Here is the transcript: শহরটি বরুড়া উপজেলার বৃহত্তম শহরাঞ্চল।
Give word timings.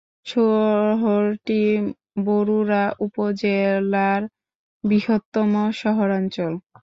শহরটি 0.25 1.61
বরুড়া 2.25 2.83
উপজেলার 3.05 4.21
বৃহত্তম 4.83 5.51
শহরাঞ্চল। 5.73 6.51